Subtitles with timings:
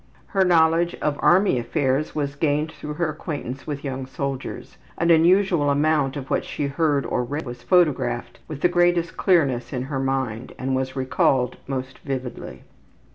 [0.25, 4.77] Her knowledge of army affairs was gained through her acquaintance with young soldiers.
[4.97, 9.71] An unusual amount of what she heard or read was photographed with the greatest clearness
[9.71, 12.63] in her mind and was recalled most vividly.